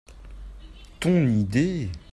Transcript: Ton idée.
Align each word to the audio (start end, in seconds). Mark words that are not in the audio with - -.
Ton 0.99 1.27
idée. 1.27 1.91